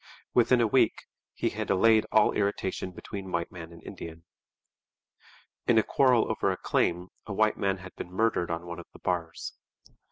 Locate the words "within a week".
0.33-1.05